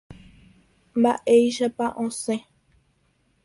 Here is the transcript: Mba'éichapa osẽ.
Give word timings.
Mba'éichapa 0.99 1.85
osẽ. 2.05 2.37